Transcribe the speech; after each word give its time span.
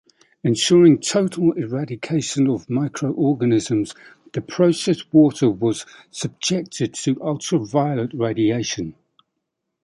Ensuring 0.43 0.97
total 1.01 1.51
eradication 1.51 2.49
of 2.49 2.67
microorganisms, 2.67 3.93
the 4.33 4.41
processed 4.41 5.13
water 5.13 5.47
was 5.51 5.85
subjected 6.09 6.95
to 6.95 7.21
ultraviolet 7.21 8.09
radiation. 8.15 8.95